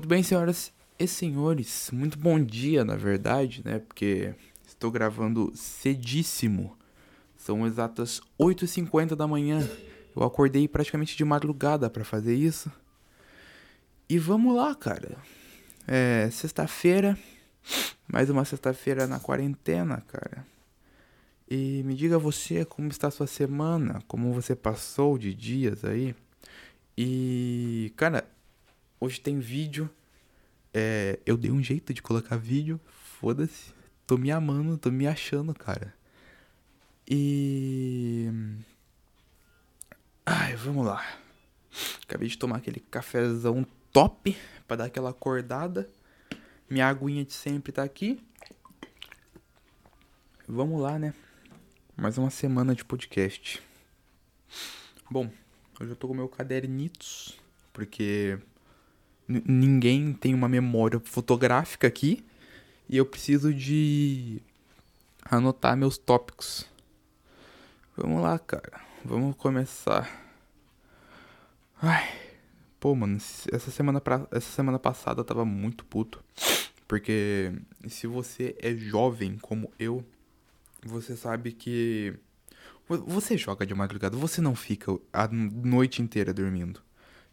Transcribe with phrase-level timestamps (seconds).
[0.00, 1.90] Muito bem, senhoras e senhores.
[1.92, 3.80] Muito bom dia, na verdade, né?
[3.80, 4.34] Porque
[4.66, 6.74] estou gravando cedíssimo.
[7.36, 9.60] São exatas 8h50 da manhã.
[10.16, 12.72] Eu acordei praticamente de madrugada para fazer isso.
[14.08, 15.18] E vamos lá, cara.
[15.86, 17.18] É sexta-feira.
[18.10, 20.46] Mais uma sexta-feira na quarentena, cara.
[21.46, 26.14] E me diga você como está a sua semana, como você passou de dias aí.
[26.96, 28.26] E, cara,
[29.00, 29.90] hoje tem vídeo.
[30.72, 32.78] É, eu dei um jeito de colocar vídeo.
[33.18, 33.72] Foda-se.
[34.06, 35.94] Tô me amando, tô me achando, cara.
[37.08, 38.28] E.
[40.24, 41.04] Ai, vamos lá.
[42.02, 45.88] Acabei de tomar aquele cafezão top para dar aquela acordada.
[46.68, 48.20] Minha aguinha de sempre tá aqui.
[50.46, 51.14] Vamos lá, né?
[51.96, 53.62] Mais uma semana de podcast.
[55.10, 55.30] Bom,
[55.80, 57.38] hoje eu tô com meu cadernitos,
[57.72, 58.38] porque
[59.46, 62.24] ninguém tem uma memória fotográfica aqui
[62.88, 64.42] e eu preciso de
[65.24, 66.66] anotar meus tópicos.
[67.96, 68.80] Vamos lá, cara.
[69.04, 70.08] Vamos começar.
[71.80, 72.30] Ai.
[72.80, 73.18] Pô, mano,
[73.52, 76.24] essa semana, pra, essa semana passada eu tava muito puto.
[76.88, 77.52] Porque
[77.86, 80.04] se você é jovem como eu,
[80.82, 82.14] você sabe que.
[82.88, 86.82] Você joga de madrugada, você não fica a noite inteira dormindo.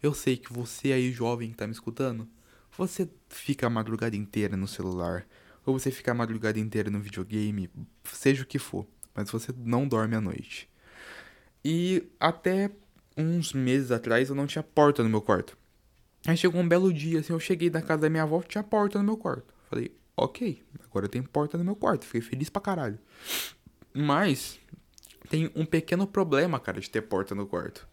[0.02, 2.28] Eu sei que você aí, jovem, que tá me escutando,
[2.76, 5.26] você fica a madrugada inteira no celular.
[5.66, 7.68] Ou você fica a madrugada inteira no videogame,
[8.04, 8.86] seja o que for.
[9.14, 10.68] Mas você não dorme à noite.
[11.64, 12.70] E até
[13.16, 15.58] uns meses atrás eu não tinha porta no meu quarto.
[16.26, 18.98] Aí chegou um belo dia, assim, eu cheguei da casa da minha avó, tinha porta
[18.98, 19.52] no meu quarto.
[19.68, 22.06] Falei, ok, agora tem porta no meu quarto.
[22.06, 22.98] Fiquei feliz pra caralho.
[23.92, 24.58] Mas
[25.28, 27.88] tem um pequeno problema, cara, de ter porta no quarto.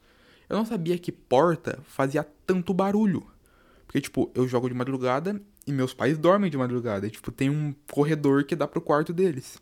[0.49, 3.25] Eu não sabia que porta fazia tanto barulho.
[3.85, 7.07] Porque, tipo, eu jogo de madrugada e meus pais dormem de madrugada.
[7.07, 9.57] E, tipo, tem um corredor que dá pro quarto deles.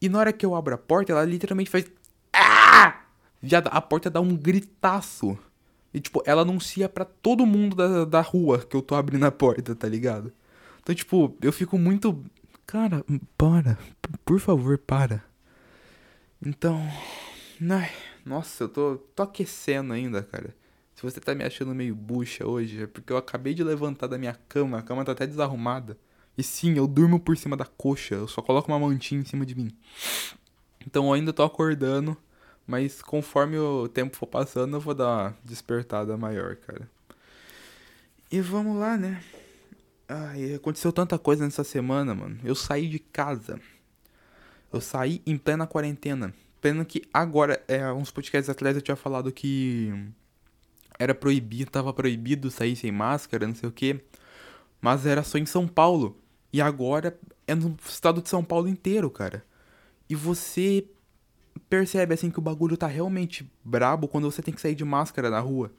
[0.00, 1.84] E na hora que eu abro a porta, ela literalmente faz
[3.44, 5.38] já a porta dá um gritaço.
[5.92, 9.30] E, tipo, ela anuncia para todo mundo da, da rua que eu tô abrindo a
[9.30, 10.32] porta, tá ligado?
[10.82, 12.24] Então, tipo, eu fico muito.
[12.66, 13.04] Cara,
[13.36, 13.78] para.
[14.24, 15.22] Por favor, para.
[16.44, 16.80] Então.
[17.70, 17.90] Ai,
[18.24, 20.54] nossa, eu tô, tô aquecendo ainda, cara.
[20.94, 24.16] Se você tá me achando meio bucha hoje, é porque eu acabei de levantar da
[24.16, 25.98] minha cama, a cama tá até desarrumada.
[26.36, 29.44] E sim, eu durmo por cima da coxa, eu só coloco uma mantinha em cima
[29.44, 29.70] de mim.
[30.86, 32.16] Então eu ainda tô acordando.
[32.66, 36.88] Mas conforme o tempo for passando, eu vou dar uma despertada maior, cara.
[38.30, 39.22] E vamos lá, né?
[40.08, 42.38] Ai, aconteceu tanta coisa nessa semana, mano.
[42.42, 43.60] Eu saí de casa.
[44.72, 46.34] Eu saí em plena quarentena.
[46.64, 49.92] Pena que agora, é, uns podcasts atrás eu tinha falado que
[50.98, 54.00] era proibido, tava proibido sair sem máscara, não sei o que.
[54.80, 56.16] Mas era só em São Paulo.
[56.50, 59.44] E agora é no estado de São Paulo inteiro, cara.
[60.08, 60.86] E você
[61.68, 65.28] percebe assim que o bagulho tá realmente brabo quando você tem que sair de máscara
[65.28, 65.70] na rua.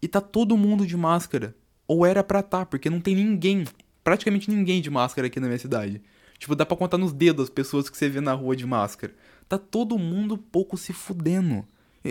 [0.00, 1.52] E tá todo mundo de máscara.
[1.84, 3.64] Ou era pra tá, porque não tem ninguém,
[4.04, 6.00] praticamente ninguém de máscara aqui na minha cidade.
[6.38, 9.12] Tipo, dá pra contar nos dedos as pessoas que você vê na rua de máscara.
[9.52, 11.62] Tá todo mundo pouco se fudendo.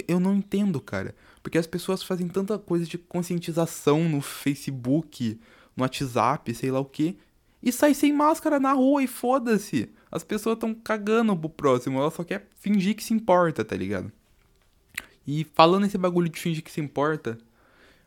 [0.08, 1.16] Eu não entendo, cara.
[1.42, 5.40] Porque as pessoas fazem tanta coisa de conscientização no Facebook,
[5.76, 7.18] no WhatsApp, sei lá o que.
[7.60, 9.90] E sai sem máscara na rua e foda-se.
[10.12, 14.12] As pessoas estão cagando pro próximo, ela só quer fingir que se importa, tá ligado?
[15.26, 17.40] E falando esse bagulho de fingir que se importa,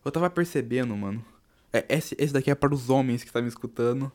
[0.04, 1.24] eu tava percebendo, mano.
[1.72, 4.12] É, esse, esse daqui é para os homens que estão tá me escutando.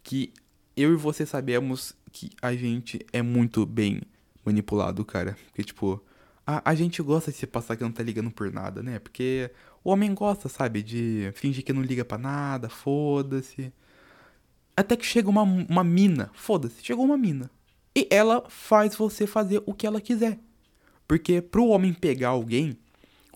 [0.00, 0.32] Que
[0.76, 4.00] eu e você sabemos que a gente é muito bem
[4.44, 5.36] manipulado, cara.
[5.46, 6.02] Porque, tipo,
[6.46, 8.98] a, a gente gosta de se passar que não tá ligando por nada, né?
[8.98, 9.50] Porque
[9.84, 10.82] o homem gosta, sabe?
[10.82, 13.72] De fingir que não liga para nada, foda-se.
[14.76, 16.30] Até que chega uma, uma mina.
[16.34, 17.50] Foda-se, chegou uma mina.
[17.94, 20.38] E ela faz você fazer o que ela quiser.
[21.06, 22.78] Porque pro homem pegar alguém,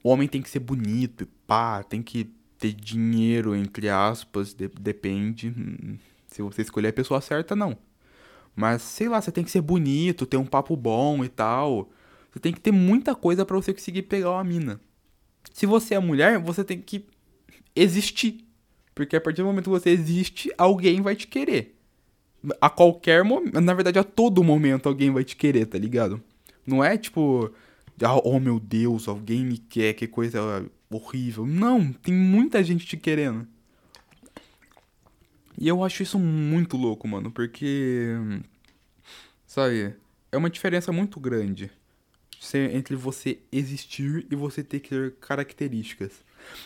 [0.03, 5.49] o homem tem que ser bonito, pá, tem que ter dinheiro, entre aspas, de, depende.
[5.49, 7.77] Hum, se você escolher a pessoa certa, não.
[8.55, 11.91] Mas, sei lá, você tem que ser bonito, ter um papo bom e tal.
[12.33, 14.81] Você tem que ter muita coisa para você conseguir pegar uma mina.
[15.53, 17.07] Se você é mulher, você tem que
[17.75, 18.45] existir.
[18.95, 21.77] Porque a partir do momento que você existe, alguém vai te querer.
[22.61, 23.61] A qualquer momento.
[23.61, 26.23] Na verdade, a todo momento alguém vai te querer, tá ligado?
[26.67, 27.51] Não é tipo.
[28.03, 31.47] Ah, oh meu Deus, alguém me quer, que coisa horrível.
[31.47, 33.47] Não, tem muita gente te querendo.
[35.59, 38.09] E eu acho isso muito louco, mano, porque.
[39.47, 39.95] Sabe?
[40.33, 41.71] É uma diferença muito grande
[42.73, 46.13] entre você existir e você ter que ter características.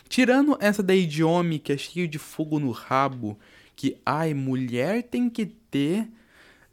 [0.09, 3.39] Tirando essa daí de homem que é cheio de fogo no rabo,
[3.77, 6.09] que, ai, mulher tem que ter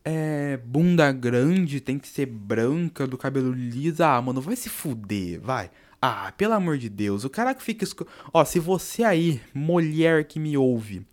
[0.03, 4.03] é, bunda grande, tem que ser branca, do cabelo liso.
[4.03, 5.69] Ah, mano, vai se fuder, vai.
[6.01, 7.85] Ah, pelo amor de Deus, o cara que fica.
[8.33, 11.05] Ó, se você aí, mulher que me ouve,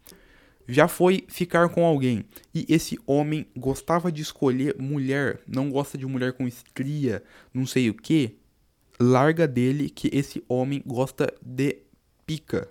[0.66, 2.24] já foi ficar com alguém
[2.54, 7.22] e esse homem gostava de escolher mulher, não gosta de mulher com estria,
[7.52, 8.36] não sei o que,
[8.98, 11.78] larga dele que esse homem gosta de
[12.26, 12.70] pica.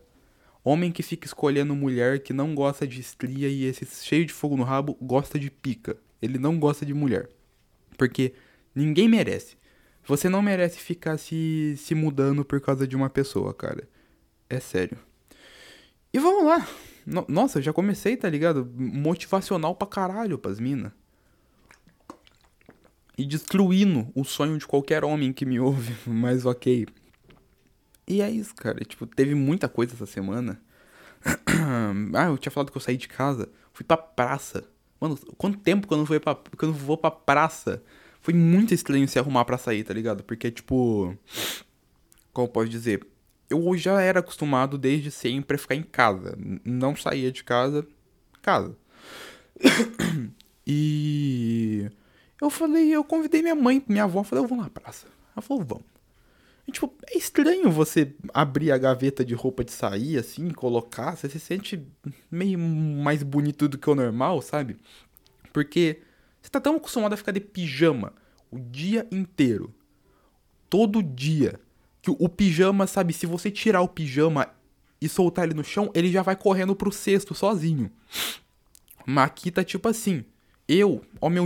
[0.63, 4.55] Homem que fica escolhendo mulher que não gosta de estria e esse cheio de fogo
[4.55, 5.97] no rabo gosta de pica.
[6.21, 7.27] Ele não gosta de mulher.
[7.97, 8.33] Porque
[8.75, 9.57] ninguém merece.
[10.05, 13.87] Você não merece ficar se, se mudando por causa de uma pessoa, cara.
[14.49, 14.97] É sério.
[16.13, 16.67] E vamos lá.
[17.05, 18.69] No, nossa, já comecei, tá ligado?
[18.75, 20.91] Motivacional pra caralho pras minas.
[23.17, 25.95] E destruindo o sonho de qualquer homem que me ouve.
[26.09, 26.87] Mas ok.
[28.07, 28.79] E é isso, cara.
[28.83, 30.61] Tipo, teve muita coisa essa semana.
[32.15, 33.49] ah, eu tinha falado que eu saí de casa.
[33.73, 34.63] Fui pra praça.
[34.99, 37.83] Mano, quanto tempo que eu não, fui pra, que eu não vou pra praça?
[38.21, 40.23] Foi muito estranho se arrumar pra sair, tá ligado?
[40.23, 41.17] Porque, tipo.
[42.31, 43.05] Como eu posso dizer?
[43.51, 46.37] Eu já era acostumado desde sempre a ficar em casa.
[46.63, 47.85] Não saía de casa.
[48.41, 48.77] Casa.
[50.65, 51.89] e.
[52.41, 55.05] Eu falei, eu convidei minha mãe, minha avó, falei, eu vou na praça.
[55.35, 55.85] Ela falou, vamos.
[56.67, 61.17] E, tipo, é estranho você abrir a gaveta de roupa de sair, assim, colocar.
[61.17, 61.85] Você se sente
[62.31, 64.77] meio mais bonito do que o normal, sabe?
[65.51, 66.01] Porque
[66.41, 68.13] você tá tão acostumado a ficar de pijama
[68.49, 69.73] o dia inteiro.
[70.69, 71.59] Todo dia.
[72.01, 74.47] Que o pijama, sabe, se você tirar o pijama
[74.99, 77.91] e soltar ele no chão, ele já vai correndo pro cesto sozinho.
[79.05, 80.25] Mas aqui tá tipo assim.
[80.67, 81.43] Eu, ó meu,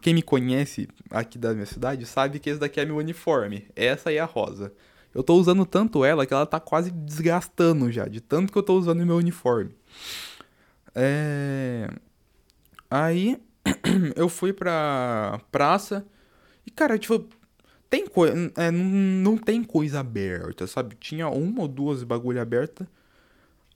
[0.00, 3.66] quem me conhece aqui da minha cidade sabe que esse daqui é meu uniforme.
[3.74, 4.72] Essa é a rosa.
[5.14, 8.62] Eu tô usando tanto ela que ela tá quase desgastando já, de tanto que eu
[8.62, 9.74] tô usando meu uniforme.
[10.94, 11.88] É...
[12.90, 13.40] Aí
[14.14, 16.06] eu fui pra praça
[16.66, 17.26] e, cara, tipo,
[17.90, 18.52] tem coisa.
[18.56, 20.96] É, não tem coisa aberta, sabe?
[20.96, 22.88] Tinha uma ou duas bagulho aberta.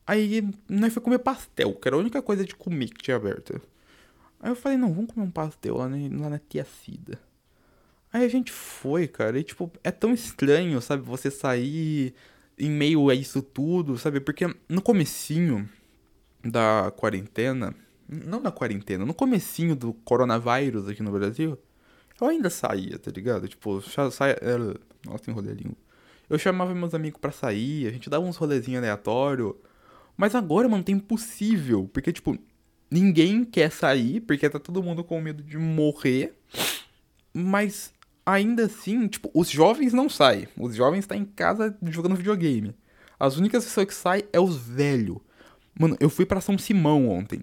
[0.06, 3.60] Aí nós foi comer pastel, que era a única coisa de comer que tinha aberta.
[4.40, 7.18] Aí eu falei, não, vamos comer um pastel lá, lá na Tia Cida.
[8.12, 12.14] Aí a gente foi, cara, e tipo, é tão estranho, sabe, você sair
[12.58, 14.20] em meio a isso tudo, sabe?
[14.20, 15.68] Porque no comecinho
[16.44, 17.74] da quarentena,
[18.08, 21.58] não da quarentena, no comecinho do coronavírus aqui no Brasil,
[22.20, 23.48] eu ainda saía, tá ligado?
[23.48, 23.80] Tipo,
[24.10, 24.36] saia,
[25.04, 25.76] nossa, tem rodelinho.
[26.28, 29.54] Eu chamava meus amigos para sair, a gente dava uns rolezinhos aleatórios.
[30.16, 32.38] Mas agora, mano, tá impossível, porque tipo,
[32.92, 36.38] Ninguém quer sair, porque tá todo mundo com medo de morrer.
[37.32, 37.90] Mas
[38.26, 40.46] ainda assim, tipo, os jovens não saem.
[40.58, 42.74] Os jovens estão tá em casa jogando videogame.
[43.18, 45.16] As únicas pessoas que saem é os velhos.
[45.80, 47.42] Mano, eu fui para São Simão ontem.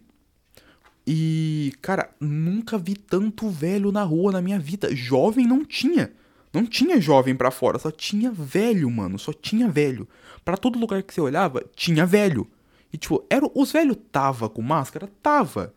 [1.12, 4.96] E, cara, nunca vi tanto velho na rua na minha vida.
[4.96, 6.14] Jovem não tinha.
[6.54, 9.18] Não tinha jovem pra fora, só tinha velho, mano.
[9.18, 10.08] Só tinha velho.
[10.46, 12.48] Para todo lugar que você olhava, tinha velho.
[12.94, 15.10] E tipo, era, os velhos tava com máscara?
[15.20, 15.74] Tava.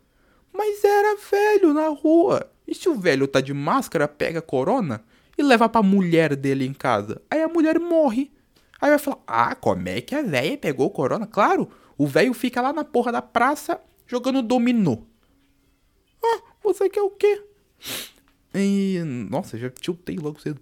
[0.52, 2.52] Mas era velho na rua.
[2.68, 5.02] E se o velho tá de máscara, pega corona
[5.38, 7.22] e leva pra mulher dele em casa?
[7.30, 8.30] Aí a mulher morre.
[8.78, 11.26] Aí vai falar: Ah, como é que a velha pegou corona?
[11.26, 14.98] Claro, o velho fica lá na porra da praça jogando dominó.
[16.62, 17.42] Você quer o quê?
[18.54, 19.00] E.
[19.30, 20.60] Nossa, já tiltei logo cedo.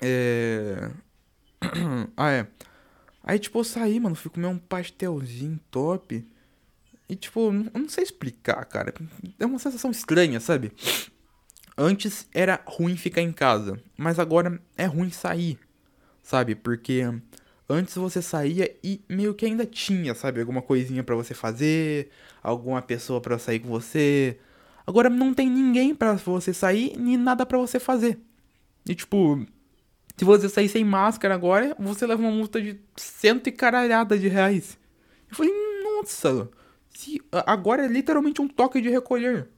[0.00, 0.90] É.
[2.16, 2.46] ah, é.
[3.22, 6.24] Aí, tipo, eu saí, mano, fui comer um pastelzinho top.
[7.08, 8.94] E, tipo, eu não sei explicar, cara.
[9.38, 10.72] É uma sensação estranha, sabe?
[11.76, 15.58] Antes era ruim ficar em casa, mas agora é ruim sair,
[16.22, 16.54] sabe?
[16.54, 17.02] Porque
[17.68, 20.40] antes você saía e meio que ainda tinha, sabe?
[20.40, 22.10] Alguma coisinha para você fazer,
[22.42, 24.38] alguma pessoa para sair com você.
[24.90, 28.18] Agora não tem ninguém para você sair, nem nada para você fazer.
[28.84, 29.46] E, tipo,
[30.16, 34.26] se você sair sem máscara agora, você leva uma multa de cento e caralhada de
[34.26, 34.76] reais.
[35.30, 35.52] Eu falei,
[35.84, 36.50] nossa,
[36.88, 39.48] se, agora é literalmente um toque de recolher.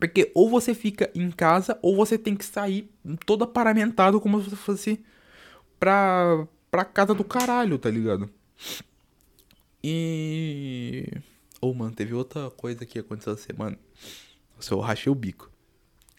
[0.00, 2.90] Porque ou você fica em casa, ou você tem que sair
[3.26, 5.04] todo paramentado como se fosse
[5.78, 8.30] pra, pra casa do caralho, tá ligado?
[9.84, 11.10] E.
[11.60, 13.78] Ô, oh, mano, teve outra coisa que aconteceu essa semana.
[14.54, 15.50] Nossa, eu rachei o bico.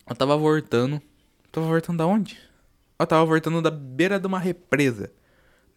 [0.09, 1.01] Eu tava voltando.
[1.51, 2.39] Tava voltando da onde?
[2.99, 5.11] Eu tava voltando da beira de uma represa.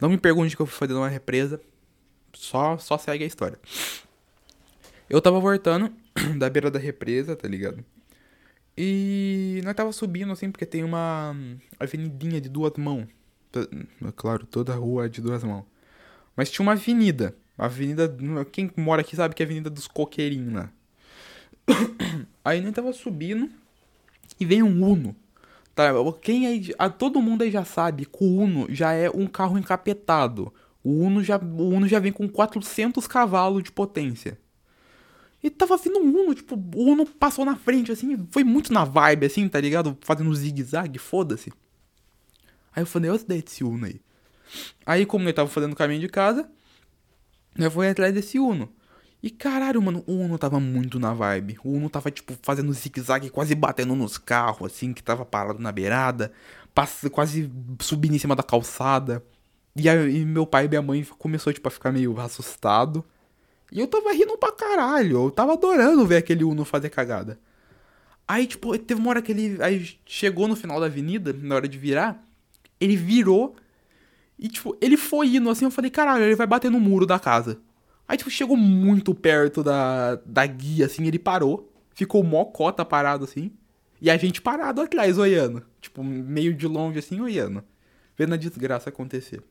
[0.01, 1.61] Não me pergunte o que eu fui fazer numa represa.
[2.33, 3.59] Só, só segue a história.
[5.09, 5.93] Eu tava voltando
[6.39, 7.85] da beira da represa, tá ligado?
[8.77, 11.37] E nós tava subindo assim, porque tem uma
[11.79, 13.07] avenidinha de duas mãos.
[13.55, 15.65] É claro, toda rua é de duas mãos.
[16.35, 17.37] Mas tinha uma avenida.
[17.67, 18.17] Avenida.
[18.51, 20.71] Quem mora aqui sabe que é a avenida dos coqueirinhos, né?
[22.45, 23.51] Aí nem tava subindo
[24.39, 25.15] e vem um Uno.
[25.75, 25.93] Tá?
[26.21, 29.57] Quem aí, a, todo mundo aí já sabe que o Uno já é um carro
[29.57, 30.53] encapetado.
[30.83, 34.39] O Uno já, o Uno já vem com 400 cavalos de potência.
[35.43, 38.85] E tava vindo um Uno, tipo, o Uno passou na frente, assim, foi muito na
[38.85, 39.97] vibe, assim, tá ligado?
[40.03, 41.53] Fazendo zigue-zague, foda-se.
[42.75, 44.01] Aí eu falei, olha desse Uno aí.
[44.85, 46.51] Aí, como ele tava fazendo o caminho de casa,
[47.65, 48.71] eu fui atrás desse Uno.
[49.23, 51.59] E caralho, mano, o Uno tava muito na vibe.
[51.63, 55.71] O Uno tava, tipo, fazendo zigue-zague, quase batendo nos carros, assim, que tava parado na
[55.71, 56.33] beirada.
[57.13, 57.51] Quase
[57.81, 59.23] subindo em cima da calçada.
[59.77, 63.05] E aí meu pai e minha mãe começou, tipo, a ficar meio assustado.
[63.71, 65.25] E eu tava rindo pra caralho.
[65.25, 67.39] Eu tava adorando ver aquele Uno fazer cagada.
[68.27, 69.63] Aí, tipo, teve uma hora que ele.
[69.63, 72.25] Aí chegou no final da avenida, na hora de virar.
[72.81, 73.55] Ele virou.
[74.41, 75.67] E, tipo, ele foi indo assim.
[75.67, 77.61] Eu falei, caralho, ele vai bater no muro da casa.
[78.09, 81.71] Aí, tipo, chegou muito perto da, da guia, assim, ele parou.
[81.95, 83.53] Ficou mó cota parado, assim.
[84.01, 85.63] E a gente parado atrás, olhando.
[85.79, 87.63] Tipo, meio de longe, assim, olhando.
[88.17, 89.43] Vendo a desgraça acontecer.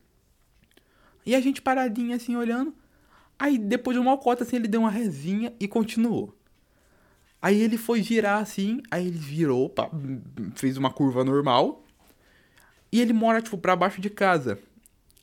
[1.24, 2.74] E a gente paradinho, assim, olhando.
[3.38, 6.36] Aí, depois de uma cota, assim, ele deu uma resinha e continuou.
[7.40, 8.82] Aí ele foi girar, assim.
[8.90, 9.88] Aí ele virou, pá,
[10.56, 11.86] fez uma curva normal.
[12.92, 14.58] E ele mora, tipo, pra baixo de casa.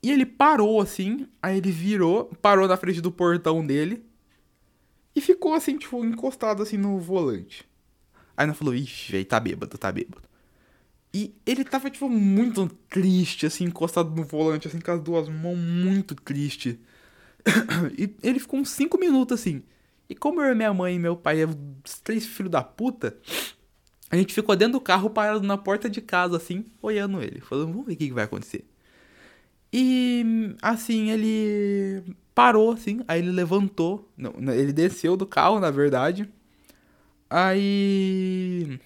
[0.02, 4.04] E ele parou assim, aí ele virou, parou na frente do portão dele
[5.14, 7.66] e ficou assim, tipo, encostado assim no volante.
[8.36, 10.28] Aí nós falou, ixi, velho, tá bêbado, tá bêbado.
[11.12, 15.56] E ele tava, tipo, muito triste, assim, encostado no volante, assim, com as duas mãos,
[15.56, 16.78] muito triste.
[17.96, 19.62] e ele ficou uns 5 minutos assim.
[20.08, 23.16] E como eu, minha mãe e meu pai, os três filhos da puta,
[24.10, 27.40] a gente ficou dentro do carro parado na porta de casa, assim, olhando ele.
[27.40, 28.64] Falando, vamos ver o que, que vai acontecer.
[29.72, 32.02] E assim, ele
[32.34, 36.28] parou assim, aí ele levantou, não, ele desceu do carro, na verdade.
[37.28, 38.78] Aí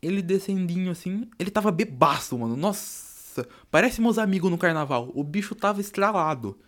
[0.00, 2.56] ele descendinho assim, ele tava bebaço, mano.
[2.56, 5.10] Nossa, parece meus amigos no carnaval.
[5.14, 6.58] O bicho tava estralado.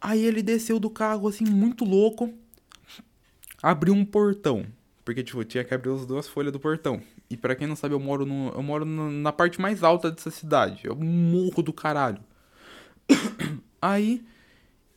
[0.00, 2.32] Aí ele desceu do carro assim, muito louco.
[3.62, 4.66] Abriu um portão,
[5.04, 7.02] porque tipo, tinha que abrir as duas folhas do portão.
[7.34, 10.30] E para quem não sabe, eu moro no, eu moro na parte mais alta dessa
[10.30, 10.88] cidade.
[10.88, 12.22] Um morro do caralho.
[13.82, 14.24] Aí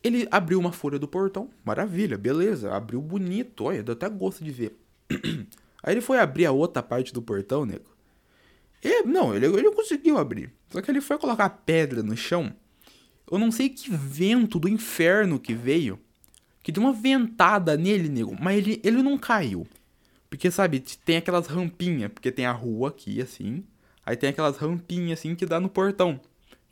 [0.04, 1.50] ele abriu uma folha do portão.
[1.64, 2.72] Maravilha, beleza.
[2.72, 3.64] Abriu bonito.
[3.64, 4.78] Olha, deu até gosto de ver.
[5.82, 7.90] Aí ele foi abrir a outra parte do portão, nego.
[8.80, 10.52] E, não, ele, ele conseguiu abrir.
[10.70, 12.54] Só que ele foi colocar pedra no chão.
[13.28, 15.98] Eu não sei que vento do inferno que veio.
[16.62, 18.36] Que deu uma ventada nele, nego.
[18.40, 19.66] Mas ele, ele não caiu.
[20.30, 23.64] Porque, sabe, tem aquelas rampinhas, porque tem a rua aqui, assim.
[24.04, 26.20] Aí tem aquelas rampinhas, assim, que dá no portão.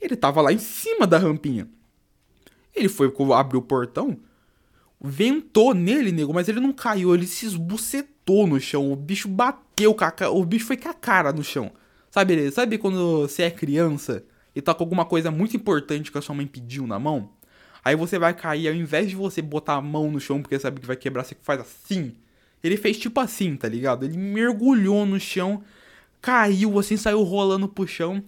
[0.00, 1.68] Ele tava lá em cima da rampinha.
[2.74, 4.18] Ele foi, abriu o portão,
[5.00, 8.92] ventou nele, nego, mas ele não caiu, ele se esbucetou no chão.
[8.92, 9.96] O bicho bateu,
[10.32, 11.72] o bicho foi com a cara no chão.
[12.10, 16.22] Sabe, sabe quando você é criança e tá com alguma coisa muito importante que a
[16.22, 17.30] sua mãe pediu na mão?
[17.82, 20.80] Aí você vai cair, ao invés de você botar a mão no chão porque sabe
[20.80, 22.14] que vai quebrar, você faz assim.
[22.66, 24.04] Ele fez tipo assim, tá ligado?
[24.04, 25.62] Ele mergulhou no chão,
[26.20, 28.22] caiu assim, saiu rolando pro chão.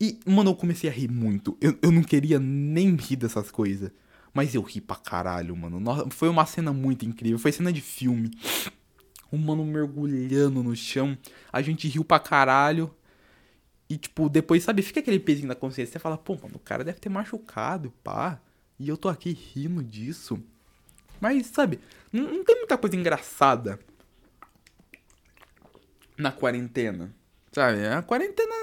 [0.00, 1.56] E, mano, eu comecei a rir muito.
[1.60, 3.90] Eu, eu não queria nem rir dessas coisas.
[4.32, 5.80] Mas eu ri pra caralho, mano.
[5.80, 7.38] Nossa, foi uma cena muito incrível.
[7.38, 8.30] Foi cena de filme.
[9.32, 11.18] Um mano mergulhando no chão.
[11.52, 12.94] A gente riu pra caralho.
[13.90, 15.92] E, tipo, depois, sabe, fica aquele pezinho na consciência.
[15.92, 18.40] Você fala, pô, mano, o cara deve ter machucado, pá.
[18.78, 20.38] E eu tô aqui rindo disso.
[21.20, 21.80] Mas, sabe,
[22.12, 23.78] não, não tem muita coisa engraçada
[26.16, 27.14] na quarentena.
[27.52, 27.86] Sabe?
[27.86, 28.54] A quarentena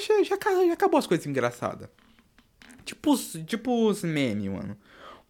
[0.00, 1.88] já, já, já acabou as coisas engraçadas.
[2.84, 3.16] Tipo,
[3.46, 4.76] tipo os memes, mano.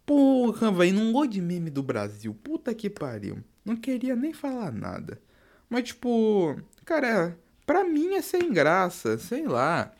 [0.07, 2.35] Porra, velho, não gosto de meme do Brasil.
[2.43, 3.39] Puta que pariu.
[3.65, 5.21] Não queria nem falar nada.
[5.69, 9.93] Mas, tipo, cara, pra mim é sem graça, sei lá.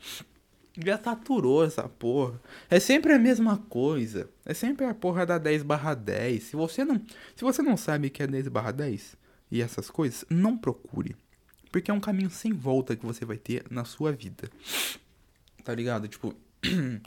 [0.77, 2.39] Já saturou essa porra.
[2.69, 4.29] É sempre a mesma coisa.
[4.45, 6.43] É sempre a porra da 10 barra 10.
[6.43, 7.01] Se você não,
[7.35, 9.15] se você não sabe que é 10 barra 10
[9.51, 11.15] e essas coisas, não procure.
[11.71, 14.49] Porque é um caminho sem volta que você vai ter na sua vida.
[15.63, 16.07] Tá ligado?
[16.07, 16.35] Tipo.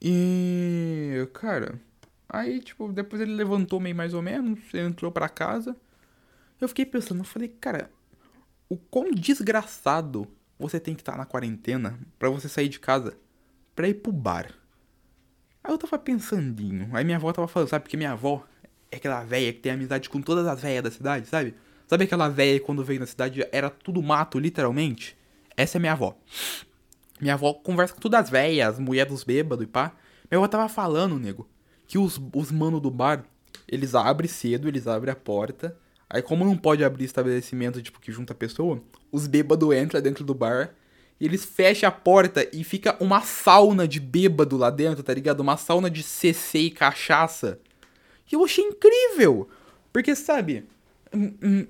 [0.00, 1.28] e.
[1.32, 1.80] Cara.
[2.28, 5.76] Aí, tipo, depois ele levantou meio mais ou menos, entrou pra casa.
[6.58, 7.90] Eu fiquei pensando, eu falei, cara,
[8.70, 10.26] o quão desgraçado
[10.58, 13.14] você tem que estar tá na quarentena para você sair de casa
[13.74, 14.61] pra ir pro bar.
[15.64, 16.88] Aí eu tava pensandinho.
[16.92, 17.84] Aí minha avó tava falando, sabe?
[17.84, 18.44] Porque minha avó
[18.90, 21.54] é aquela velha que tem amizade com todas as velhas da cidade, sabe?
[21.86, 25.16] Sabe aquela velha quando veio na cidade era tudo mato, literalmente?
[25.56, 26.16] Essa é minha avó.
[27.20, 29.92] Minha avó conversa com todas as velhas, mulher dos bêbados e pá.
[30.30, 31.46] Eu tava falando, nego,
[31.86, 33.24] que os, os mano do bar,
[33.68, 35.76] eles abrem cedo, eles abrem a porta.
[36.08, 40.34] Aí como não pode abrir estabelecimento, tipo, que junta pessoa, os bêbados entram dentro do
[40.34, 40.74] bar
[41.22, 45.38] e eles fecham a porta e fica uma sauna de bêbado lá dentro, tá ligado?
[45.38, 47.60] Uma sauna de CC e cachaça.
[48.26, 49.48] E eu achei incrível.
[49.92, 50.66] Porque, sabe...
[51.14, 51.66] Hum, hum,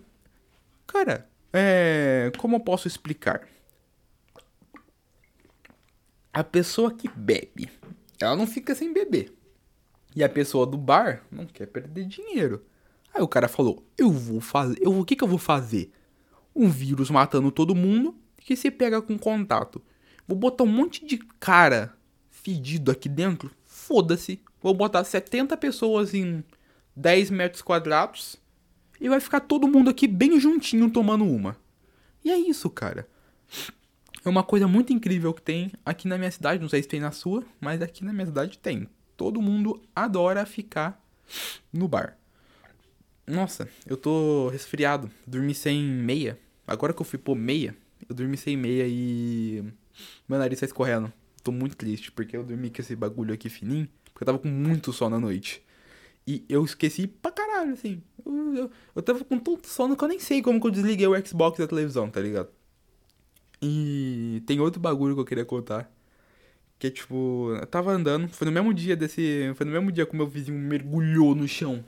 [0.87, 2.33] cara, é...
[2.39, 3.47] Como eu posso explicar?
[6.33, 7.69] A pessoa que bebe,
[8.19, 9.35] ela não fica sem beber.
[10.17, 12.65] E a pessoa do bar não quer perder dinheiro.
[13.13, 14.79] Aí o cara falou: Eu vou fazer.
[14.81, 15.93] Eu, o que, que eu vou fazer?
[16.57, 19.83] Um vírus matando todo mundo que se pega com contato.
[20.27, 21.95] Vou botar um monte de cara
[22.31, 23.51] fedido aqui dentro.
[23.65, 24.41] Foda-se.
[24.61, 26.45] Vou botar 70 pessoas em
[26.97, 28.37] 10 metros quadrados.
[29.01, 31.57] E vai ficar todo mundo aqui bem juntinho tomando uma.
[32.25, 33.09] E é isso, cara.
[34.25, 36.63] É uma coisa muito incrível que tem aqui na minha cidade.
[36.63, 40.45] Não sei se tem na sua, mas aqui na minha cidade tem todo mundo adora
[40.47, 41.01] ficar
[41.73, 42.17] no bar.
[43.27, 45.11] Nossa, eu tô resfriado.
[45.27, 46.39] Dormi sem meia.
[46.67, 47.77] Agora que eu fui pôr meia,
[48.09, 49.65] eu dormi sem meia e.
[50.29, 51.13] Meu nariz tá escorrendo.
[51.43, 54.49] Tô muito triste, porque eu dormi com esse bagulho aqui fininho, porque eu tava com
[54.49, 55.63] muito sono à noite.
[56.27, 58.03] E eu esqueci pra caralho, assim.
[58.25, 61.07] Eu, eu, eu tava com tanto sono que eu nem sei como que eu desliguei
[61.07, 62.49] o Xbox da televisão, tá ligado?
[63.61, 65.91] E tem outro bagulho que eu queria contar.
[66.79, 69.53] Que tipo, eu tava andando, foi no mesmo dia desse.
[69.55, 71.85] Foi no mesmo dia que o meu vizinho mergulhou no chão.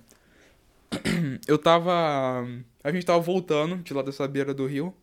[1.49, 2.47] Eu tava.
[2.83, 4.95] A gente tava voltando de lá dessa beira do rio.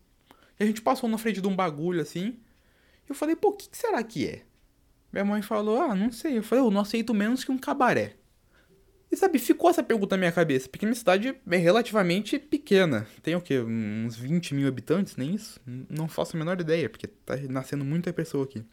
[0.61, 2.37] E a gente passou na frente de um bagulho assim.
[3.09, 4.43] Eu falei, pô, o que, que, será que é?
[5.11, 6.37] Minha mãe falou, ah, não sei.
[6.37, 8.13] Eu falei, eu não aceito menos que um cabaré.
[9.11, 13.07] E sabe, ficou essa pergunta na minha cabeça, porque minha cidade é relativamente pequena.
[13.23, 13.59] Tem o quê?
[13.59, 15.59] Uns 20 mil habitantes, nem isso?
[15.65, 18.63] Não faço a menor ideia, porque tá nascendo muita pessoa aqui.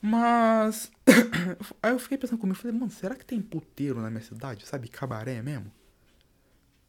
[0.00, 0.92] Mas.
[1.82, 4.64] Aí eu fiquei pensando comigo, falei, mano, será que tem puteiro na minha cidade?
[4.64, 5.72] Sabe, cabaré mesmo?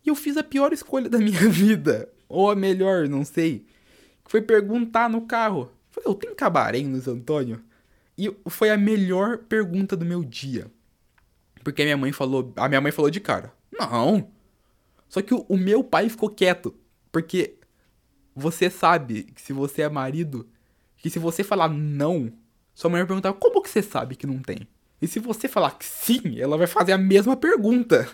[0.06, 2.08] E eu fiz a pior escolha da minha vida.
[2.30, 3.66] Ou a melhor, não sei.
[4.30, 5.72] Foi perguntar no carro.
[5.90, 7.60] Falei, eu tenho cabaré em Luiz Antônio?
[8.16, 10.70] E foi a melhor pergunta do meu dia.
[11.64, 12.54] Porque a minha mãe falou.
[12.56, 13.52] A minha mãe falou de cara.
[13.72, 14.30] Não.
[15.08, 16.76] Só que o, o meu pai ficou quieto.
[17.12, 17.56] Porque
[18.36, 20.48] você sabe que se você é marido,
[20.98, 22.32] que se você falar não,
[22.76, 24.68] sua mulher vai perguntar: como que você sabe que não tem?
[25.02, 28.08] E se você falar que sim, ela vai fazer a mesma pergunta.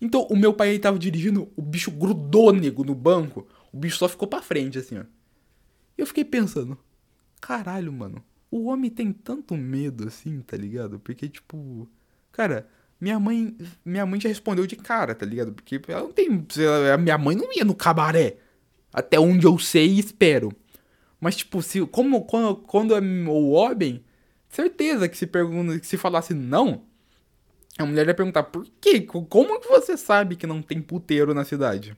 [0.00, 4.08] Então, o meu pai tava dirigindo, o bicho grudou nego no banco, o bicho só
[4.08, 5.02] ficou pra frente, assim, ó.
[5.96, 6.78] E eu fiquei pensando,
[7.40, 10.98] caralho, mano, o homem tem tanto medo assim, tá ligado?
[11.00, 11.88] Porque, tipo,
[12.32, 12.68] cara,
[13.00, 15.52] minha mãe, minha mãe já respondeu de cara, tá ligado?
[15.52, 16.46] Porque ela não tem,
[16.92, 18.38] a minha mãe não ia no cabaré.
[18.92, 20.50] Até onde eu sei e espero.
[21.20, 24.04] Mas, tipo, se, como, quando, quando é o homem,
[24.48, 26.84] certeza que se pergunta, que se falasse não,
[27.78, 29.00] a mulher ia perguntar, por quê?
[29.00, 31.96] Como que você sabe que não tem puteiro na cidade?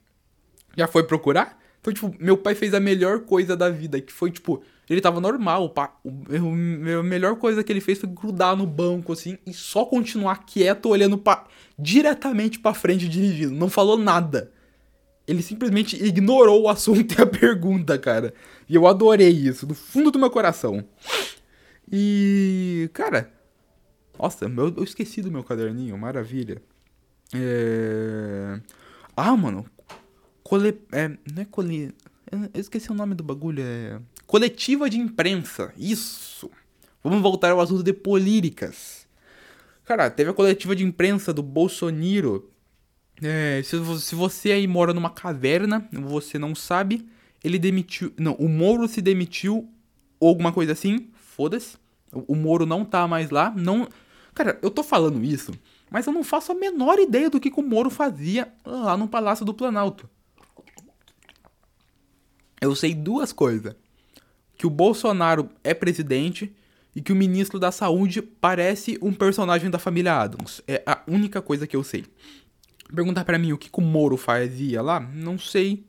[0.77, 1.60] Já foi procurar?
[1.81, 5.21] Então, tipo, meu pai fez a melhor coisa da vida, que foi, tipo, ele tava
[5.21, 9.85] normal, pá, a melhor coisa que ele fez foi grudar no banco, assim, e só
[9.85, 11.47] continuar quieto, olhando pra,
[11.79, 13.55] diretamente pra frente, dirigindo.
[13.55, 14.53] Não falou nada.
[15.27, 18.35] Ele simplesmente ignorou o assunto e a pergunta, cara.
[18.69, 20.85] E eu adorei isso, do fundo do meu coração.
[21.91, 22.91] E.
[22.93, 23.33] Cara.
[24.19, 26.61] Nossa, eu, eu esqueci do meu caderninho, maravilha.
[27.33, 28.61] É.
[29.17, 29.65] Ah, mano.
[30.51, 30.81] Cole...
[30.91, 31.95] É, não é cole...
[32.31, 33.63] Eu esqueci o nome do bagulho.
[33.63, 34.01] É.
[34.27, 35.73] Coletiva de imprensa.
[35.77, 36.51] Isso.
[37.03, 39.07] Vamos voltar ao assunto de políticas.
[39.85, 42.51] Cara, teve a coletiva de imprensa do Bolsonaro
[43.23, 47.07] é, se, se você aí mora numa caverna, você não sabe,
[47.45, 48.13] ele demitiu.
[48.19, 49.69] Não, o Moro se demitiu
[50.19, 51.77] ou alguma coisa assim, foda-se.
[52.13, 53.53] O, o Moro não tá mais lá.
[53.55, 53.89] Não.
[54.35, 55.53] Cara, eu tô falando isso,
[55.91, 59.07] mas eu não faço a menor ideia do que, que o Moro fazia lá no
[59.07, 60.09] Palácio do Planalto.
[62.61, 63.75] Eu sei duas coisas.
[64.57, 66.55] Que o Bolsonaro é presidente
[66.95, 70.61] e que o ministro da Saúde parece um personagem da família Adams.
[70.69, 72.05] É a única coisa que eu sei.
[72.95, 75.87] Perguntar para mim o que, que o Moro fazia lá, não sei.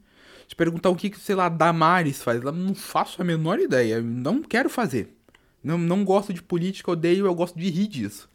[0.47, 4.01] Se perguntar o que, que, sei lá, Damares faz lá, não faço a menor ideia.
[4.01, 5.17] Não quero fazer.
[5.63, 8.29] Não, não gosto de política, odeio, eu gosto de rir disso.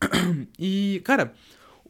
[0.58, 1.34] E, cara,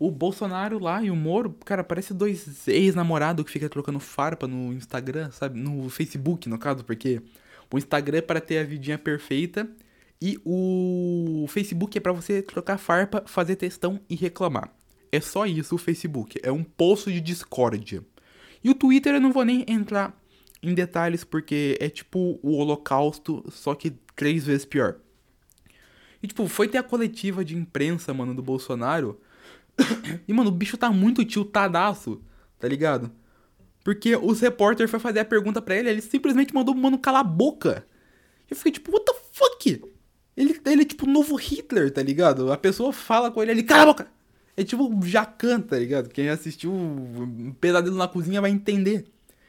[0.06, 4.72] o Bolsonaro lá e o Moro, cara, parece dois ex-namorados que fica trocando farpa no
[4.72, 5.60] Instagram, sabe?
[5.60, 7.22] No Facebook, no caso, porque
[7.72, 9.68] o Instagram é para ter a vidinha perfeita
[10.20, 14.74] e o Facebook é para você trocar farpa, fazer textão e reclamar.
[15.12, 16.40] É só isso o Facebook.
[16.42, 18.04] É um poço de discórdia.
[18.64, 20.20] E o Twitter eu não vou nem entrar
[20.60, 24.96] em detalhes porque é tipo o Holocausto, só que três vezes pior.
[26.20, 29.20] E, tipo, foi ter a coletiva de imprensa, mano, do Bolsonaro.
[30.26, 32.20] e, mano, o bicho tá muito tiltadaço,
[32.58, 33.11] tá ligado?
[33.85, 37.20] Porque os repórteres foi fazer a pergunta pra ele, ele simplesmente mandou o mano calar
[37.20, 37.87] a boca.
[38.48, 39.92] Eu fiquei tipo, what the fuck?
[40.37, 42.52] Ele, ele é tipo o novo Hitler, tá ligado?
[42.52, 44.06] A pessoa fala com ele, ele cala a boca.
[44.56, 46.08] É tipo Jacan, tá ligado?
[46.11, 46.72] Quem assistiu
[47.61, 49.06] Pesadelo na Cozinha vai entender.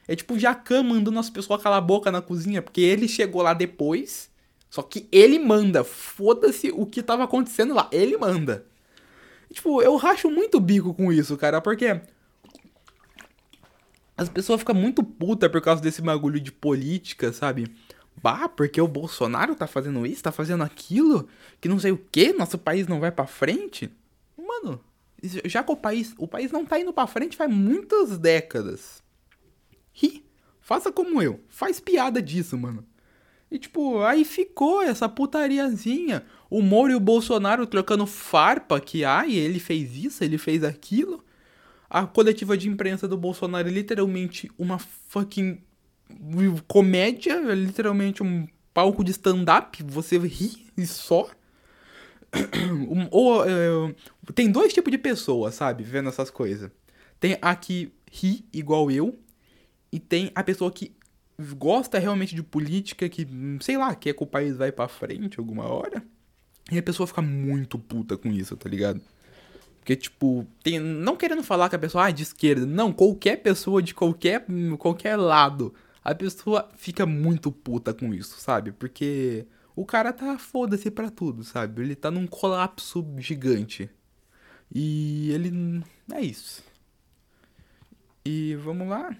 [0.07, 3.53] É tipo Jacan mandando as pessoas calar a boca na cozinha, porque ele chegou lá
[3.53, 4.29] depois,
[4.69, 5.83] só que ele manda.
[5.83, 8.65] Foda-se o que tava acontecendo lá, ele manda.
[9.53, 12.01] Tipo, eu racho muito bico com isso, cara, porque
[14.17, 17.67] as pessoas ficam muito puta por causa desse bagulho de política, sabe?
[18.15, 21.27] Bah, porque o Bolsonaro tá fazendo isso, tá fazendo aquilo,
[21.61, 23.91] que não sei o que, nosso país não vai para frente.
[24.35, 24.83] Mano,
[25.45, 29.03] já que o país, o país não tá indo para frente faz muitas décadas.
[29.91, 30.25] Ri,
[30.61, 32.83] faça como eu, faz piada disso, mano.
[33.53, 36.25] E tipo, aí ficou essa putariazinha.
[36.49, 41.23] O Moro e o Bolsonaro trocando farpa que, ai, ele fez isso, ele fez aquilo.
[41.87, 45.61] A coletiva de imprensa do Bolsonaro é literalmente uma fucking
[46.67, 51.29] comédia, é literalmente um palco de stand-up, você ri e só.
[53.11, 53.95] Ou, é,
[54.33, 56.71] tem dois tipos de pessoas, sabe, vendo essas coisas.
[57.19, 59.15] Tem a que ri igual eu,
[59.91, 60.91] e tem a pessoa que
[61.39, 63.27] gosta realmente de política, que,
[63.61, 66.03] sei lá, quer que o país vai pra frente alguma hora.
[66.71, 69.01] E a pessoa fica muito puta com isso, tá ligado?
[69.79, 72.65] Porque, tipo, tem, não querendo falar que a pessoa ah, de esquerda.
[72.65, 74.45] Não, qualquer pessoa de qualquer,
[74.79, 75.73] qualquer lado.
[76.03, 78.71] A pessoa fica muito puta com isso, sabe?
[78.71, 81.81] Porque o cara tá foda-se pra tudo, sabe?
[81.81, 83.89] Ele tá num colapso gigante.
[84.73, 85.83] E ele.
[86.13, 86.63] É isso.
[88.25, 89.15] E vamos lá.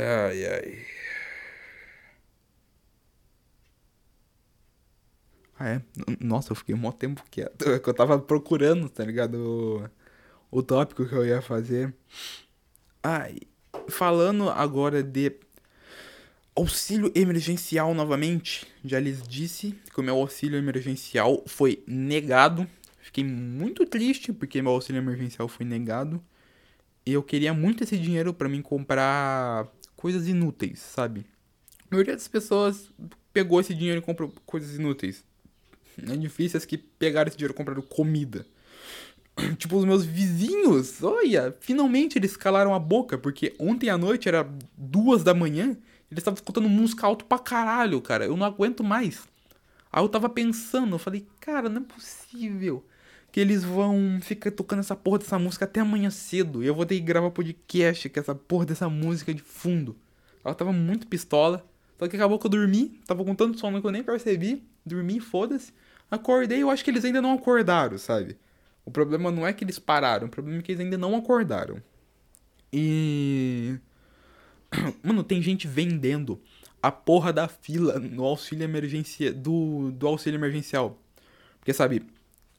[0.00, 0.86] Ai, ai.
[5.58, 5.82] Ah, é?
[6.18, 7.68] Nossa, eu fiquei um tempo quieto.
[7.68, 9.90] É que eu tava procurando, tá ligado?
[10.50, 11.94] O, o tópico que eu ia fazer.
[13.02, 13.40] Ai,
[13.88, 15.32] falando agora de
[16.56, 18.66] auxílio emergencial novamente.
[18.84, 22.66] Já lhes disse que o meu auxílio emergencial foi negado.
[23.02, 26.22] Fiquei muito triste porque meu auxílio emergencial foi negado.
[27.04, 29.68] E eu queria muito esse dinheiro para mim comprar
[30.00, 31.26] coisas inúteis, sabe?
[31.82, 32.90] A maioria das pessoas
[33.34, 35.22] pegou esse dinheiro e comprou coisas inúteis.
[35.98, 38.46] É difícil as que pegaram esse dinheiro e compraram comida.
[39.58, 44.48] Tipo, os meus vizinhos, olha, finalmente eles calaram a boca, porque ontem à noite era
[44.74, 45.76] duas da manhã,
[46.10, 48.24] eles estavam escutando música alto pra caralho, cara.
[48.24, 49.28] Eu não aguento mais.
[49.92, 52.82] Aí eu tava pensando, eu falei, cara, não é possível
[53.32, 56.62] que eles vão ficar tocando essa porra dessa música até amanhã cedo.
[56.62, 59.96] E eu vou ter que gravar podcast com essa porra dessa música de fundo.
[60.44, 61.64] Ela tava muito pistola.
[61.98, 64.64] Só que acabou que eu dormi, tava com tanto sono que eu nem percebi.
[64.84, 65.72] Dormi, foda-se.
[66.10, 68.36] Acordei, eu acho que eles ainda não acordaram, sabe?
[68.84, 71.80] O problema não é que eles pararam, o problema é que eles ainda não acordaram.
[72.72, 73.78] E.
[75.04, 76.40] Mano, tem gente vendendo
[76.82, 79.34] a porra da fila no auxílio emergencial.
[79.34, 80.98] Do, do auxílio emergencial.
[81.58, 82.02] Porque, sabe,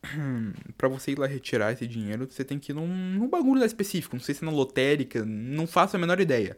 [0.77, 3.65] para você ir lá retirar esse dinheiro, você tem que ir num, num bagulho lá
[3.65, 4.15] específico.
[4.15, 6.57] Não sei se é na lotérica, não faço a menor ideia.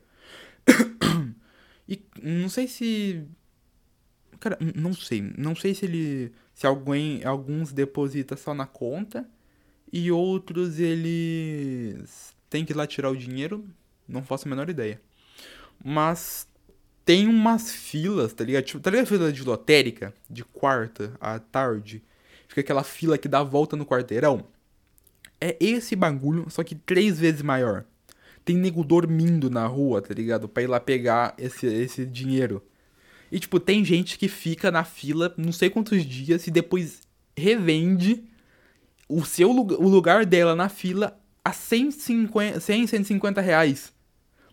[1.87, 3.23] e não sei se.
[4.39, 5.21] Cara, não sei.
[5.37, 6.31] Não sei se ele.
[6.53, 9.27] Se alguém, alguns deposita só na conta
[9.91, 13.67] e outros eles têm que ir lá tirar o dinheiro.
[14.07, 15.01] Não faço a menor ideia.
[15.83, 16.47] Mas
[17.05, 18.63] tem umas filas, tá ligado?
[18.63, 20.13] Tipo, tá ligado a fila de lotérica?
[20.29, 22.03] De quarta à tarde?
[22.53, 24.45] Fica aquela fila que dá a volta no quarteirão.
[25.41, 27.83] É esse bagulho, só que três vezes maior.
[28.45, 30.47] Tem nego dormindo na rua, tá ligado?
[30.47, 32.63] Pra ir lá pegar esse, esse dinheiro.
[33.31, 37.01] E, tipo, tem gente que fica na fila não sei quantos dias e depois
[37.35, 38.23] revende
[39.09, 43.91] o seu o lugar dela na fila a 150, 100, 150 reais.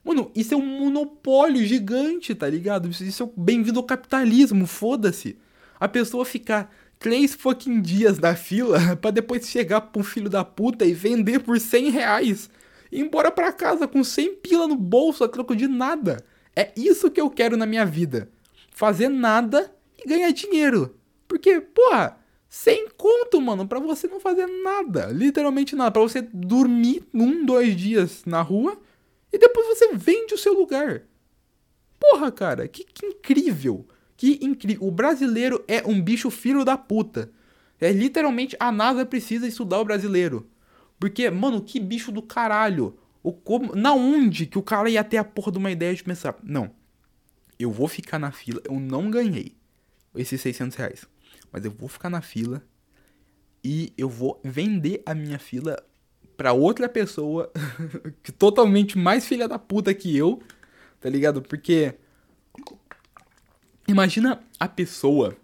[0.03, 2.89] Mano, isso é um monopólio gigante, tá ligado?
[2.89, 5.37] Isso é bem-vindo ao capitalismo, foda-se.
[5.79, 10.85] A pessoa ficar três fucking dias na fila para depois chegar pro filho da puta
[10.85, 12.51] e vender por 100 reais.
[12.93, 16.25] E ir embora pra casa com 100 pila no bolso a troco de nada.
[16.55, 18.31] É isso que eu quero na minha vida
[18.71, 20.97] fazer nada e ganhar dinheiro.
[21.27, 25.07] Porque, porra, sem conto, mano, pra você não fazer nada.
[25.07, 25.91] Literalmente nada.
[25.91, 28.79] Pra você dormir um, dois dias na rua
[29.33, 31.03] e depois você vende o seu lugar.
[31.99, 33.87] Porra, cara, que, que incrível.
[34.21, 34.87] Que incrível.
[34.87, 37.33] O brasileiro é um bicho filho da puta.
[37.81, 40.47] É literalmente a NASA precisa estudar o brasileiro.
[40.99, 42.99] Porque, mano, que bicho do caralho.
[43.23, 46.05] O como, na onde que o cara ia ter a porra de uma ideia de
[46.05, 46.37] pensar?
[46.43, 46.71] Não,
[47.59, 49.57] eu vou ficar na fila, eu não ganhei
[50.15, 51.07] esses 600 reais.
[51.51, 52.63] mas eu vou ficar na fila
[53.65, 55.83] e eu vou vender a minha fila
[56.37, 57.51] pra outra pessoa
[58.23, 60.43] que totalmente mais filha da puta que eu,
[61.01, 61.41] tá ligado?
[61.41, 61.95] Porque
[63.91, 65.37] imagina a pessoa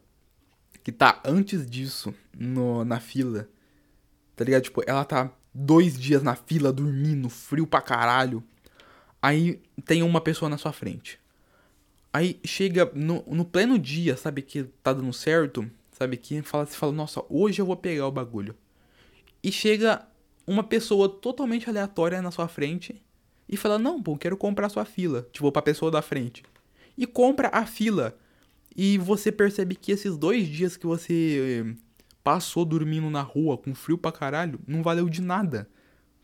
[0.83, 3.49] que tá antes disso no, na fila,
[4.35, 4.63] tá ligado?
[4.63, 8.43] Tipo, ela tá dois dias na fila dormindo, frio pra caralho.
[9.21, 11.19] Aí tem uma pessoa na sua frente.
[12.13, 16.77] Aí chega no, no pleno dia, sabe, que tá dando certo, sabe, que fala, você
[16.77, 18.55] fala, nossa, hoje eu vou pegar o bagulho.
[19.43, 20.07] E chega
[20.47, 23.03] uma pessoa totalmente aleatória na sua frente
[23.49, 25.27] e fala, não, pô, quero comprar sua fila.
[25.33, 26.45] Tipo, pra pessoa da frente.
[26.97, 28.17] E compra a fila.
[28.77, 31.75] E você percebe que esses dois dias que você
[32.23, 35.69] passou dormindo na rua com frio pra caralho, não valeu de nada.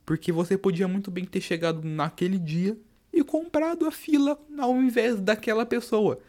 [0.04, 2.76] Porque você podia muito bem ter chegado naquele dia
[3.12, 6.20] e comprado a fila ao invés daquela pessoa.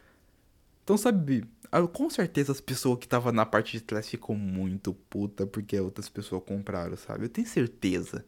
[0.84, 1.44] Então, sabe,
[1.92, 6.08] com certeza as pessoas que estavam na parte de trás ficou muito puta porque outras
[6.08, 7.26] pessoas compraram, sabe?
[7.26, 8.24] Eu tenho certeza.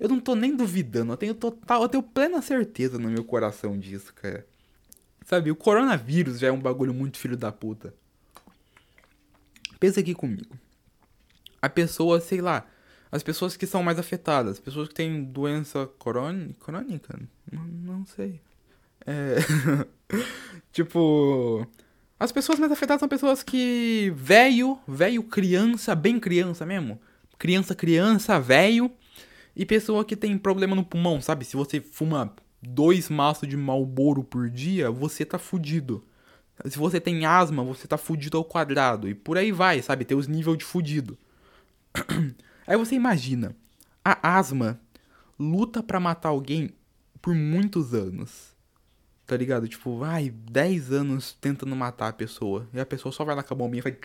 [0.00, 3.78] Eu não tô nem duvidando, eu tenho total, eu tenho plena certeza no meu coração
[3.78, 4.46] disso, cara.
[5.26, 7.92] Sabe, o coronavírus já é um bagulho muito filho da puta.
[9.80, 10.56] Pensa aqui comigo.
[11.60, 12.64] A pessoa, sei lá,
[13.10, 16.70] as pessoas que são mais afetadas, as pessoas que têm doença crônica,
[17.50, 18.40] não, não sei.
[19.04, 19.38] É.
[20.70, 21.66] tipo.
[22.20, 24.12] As pessoas mais afetadas são pessoas que.
[24.14, 27.00] Velho, velho, criança, bem criança mesmo.
[27.36, 28.92] Criança, criança, velho.
[29.56, 31.44] E pessoa que tem problema no pulmão, sabe?
[31.44, 32.32] Se você fuma
[32.66, 36.04] dois maços de malboro por dia, você tá fudido.
[36.64, 39.08] Se você tem asma, você tá fudido ao quadrado.
[39.08, 40.04] E por aí vai, sabe?
[40.04, 41.18] Tem os níveis de fudido.
[42.66, 43.54] Aí você imagina,
[44.04, 44.80] a asma
[45.38, 46.70] luta para matar alguém
[47.20, 48.56] por muitos anos.
[49.26, 49.68] Tá ligado?
[49.68, 52.68] Tipo, vai, 10 anos tentando matar a pessoa.
[52.72, 53.96] E a pessoa só vai lá com a bombinha e faz.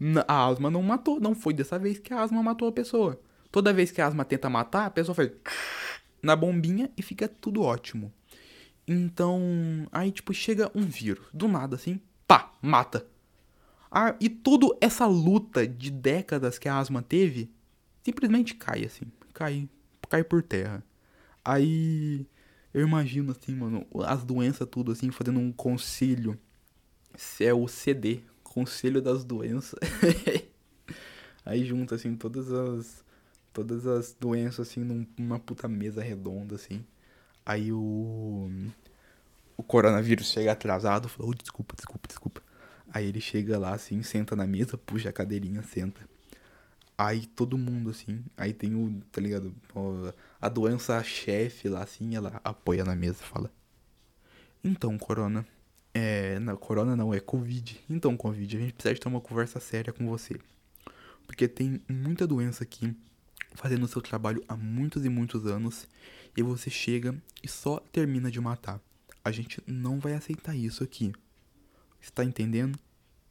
[0.26, 1.20] A asma não matou.
[1.20, 3.18] Não foi dessa vez que a asma matou a pessoa.
[3.50, 5.30] Toda vez que a asma tenta matar, a pessoa faz.
[6.24, 8.12] Na bombinha e fica tudo ótimo.
[8.86, 9.42] Então.
[9.92, 11.26] Aí, tipo, chega um vírus.
[11.32, 12.00] Do nada, assim.
[12.26, 13.06] Pá, mata.
[13.90, 17.50] Ah, e toda essa luta de décadas que a asma teve
[18.02, 19.04] simplesmente cai, assim.
[19.32, 19.68] Cai.
[20.08, 20.84] Cai por terra.
[21.44, 22.26] Aí
[22.72, 26.38] eu imagino, assim, mano, as doenças tudo, assim, fazendo um conselho.
[27.16, 29.78] Se é o CD, Conselho das Doenças.
[31.44, 33.03] Aí junta, assim, todas as.
[33.54, 34.80] Todas as doenças, assim,
[35.16, 36.84] numa puta mesa redonda, assim.
[37.46, 38.50] Aí o.
[39.56, 42.42] O coronavírus chega atrasado, fala, oh, desculpa, desculpa, desculpa.
[42.92, 46.00] Aí ele chega lá, assim, senta na mesa, puxa a cadeirinha, senta.
[46.98, 49.54] Aí todo mundo, assim, aí tem o, tá ligado?
[50.40, 53.50] A doença chefe lá, assim, ela apoia na mesa fala:
[54.64, 55.46] Então, Corona,
[55.92, 56.40] é.
[56.40, 57.80] Não, Corona não, é Covid.
[57.88, 60.40] Então, Covid, a gente precisa de ter uma conversa séria com você.
[61.26, 62.96] Porque tem muita doença aqui
[63.54, 65.86] fazendo seu trabalho há muitos e muitos anos
[66.36, 68.80] e você chega e só termina de matar.
[69.24, 71.12] A gente não vai aceitar isso aqui.
[72.00, 72.78] Você tá entendendo?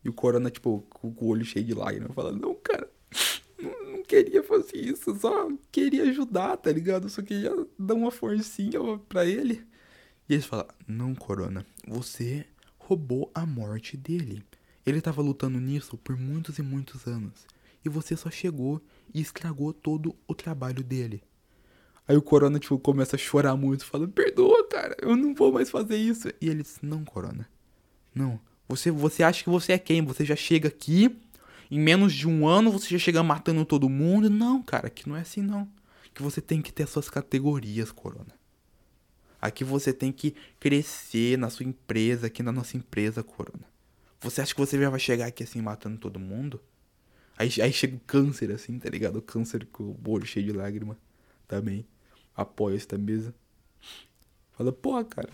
[0.04, 2.90] E o Corona, tipo, com o olho cheio de lágrimas, fala: Não, cara,
[3.62, 7.10] não queria fazer isso, só queria ajudar, tá ligado?
[7.10, 9.66] Só queria dar uma forcinha pra ele.
[10.28, 12.46] E eles falam: Não, Corona, você
[12.78, 14.44] roubou a morte dele.
[14.86, 17.46] Ele tava lutando nisso por muitos e muitos anos.
[17.86, 18.82] E você só chegou
[19.14, 21.24] e estragou todo o trabalho dele.
[22.08, 25.70] Aí o Corona, tipo, começa a chorar muito, falando: Perdoa, cara, eu não vou mais
[25.70, 26.28] fazer isso.
[26.42, 27.48] E eles: Não, Corona,
[28.14, 28.40] não.
[28.68, 30.04] Você, você acha que você é quem?
[30.04, 31.16] Você já chega aqui
[31.74, 34.30] em menos de um ano você já chega matando todo mundo.
[34.30, 35.68] Não, cara, que não é assim não.
[36.14, 38.32] Que você tem que ter suas categorias, Corona.
[39.42, 43.66] Aqui você tem que crescer na sua empresa, aqui na nossa empresa, Corona.
[44.22, 46.62] Você acha que você já vai chegar aqui assim matando todo mundo?
[47.38, 49.18] Aí, aí chega o câncer, assim, tá ligado?
[49.18, 50.98] O câncer com o olho cheio de lágrima
[51.48, 51.86] também.
[52.36, 53.34] Apoia esta mesa.
[54.52, 55.30] Fala, pô, cara.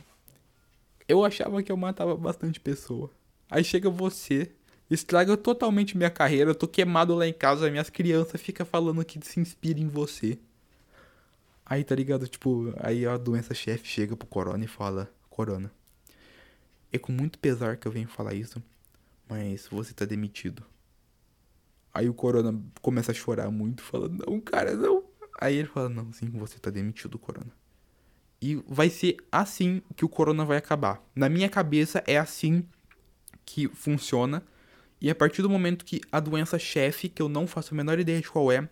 [1.08, 3.10] Eu achava que eu matava bastante pessoa.
[3.50, 4.52] Aí chega você,
[4.90, 6.52] estraga totalmente minha carreira.
[6.52, 10.38] Eu tô queimado lá em casa, minhas crianças ficam falando que se inspira em você.
[11.66, 12.28] Aí, tá ligado?
[12.28, 15.72] Tipo, aí a doença chefe chega pro Corona e fala: Corona,
[16.92, 18.62] é com muito pesar que eu venho falar isso,
[19.28, 20.64] mas você tá demitido.
[22.00, 25.04] Aí o Corona começa a chorar muito, fala: Não, cara, não.
[25.38, 27.52] Aí ele fala: Não, sim, você tá demitido, Corona.
[28.42, 31.04] E vai ser assim que o Corona vai acabar.
[31.14, 32.64] Na minha cabeça é assim
[33.46, 34.42] que funciona.
[35.02, 38.00] E a partir do momento que a doença chefe, que eu não faço a menor
[38.00, 38.70] ideia de qual é,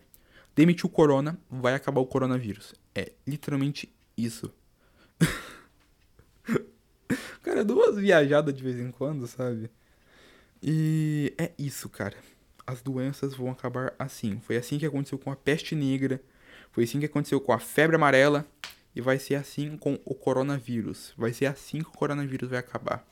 [0.56, 2.74] demitiu o corona, vai acabar o coronavírus.
[2.94, 4.50] É literalmente isso.
[7.42, 9.70] Cara, duas viajadas de vez em quando, sabe?
[10.62, 12.16] E é isso, cara.
[12.68, 14.40] As doenças vão acabar assim.
[14.40, 16.22] Foi assim que aconteceu com a peste negra.
[16.70, 18.46] Foi assim que aconteceu com a febre amarela.
[18.94, 21.14] E vai ser assim com o coronavírus.
[21.16, 23.08] Vai ser assim que o coronavírus vai acabar.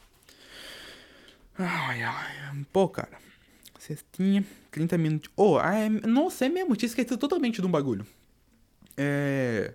[1.57, 2.67] Ai, ai.
[2.71, 3.17] Pô, cara.
[3.79, 5.31] Cestinha, 30 minutos.
[5.35, 6.77] Oh, é, nossa, é mesmo.
[6.77, 8.07] Tinha esquecido totalmente de um bagulho.
[8.95, 9.73] É.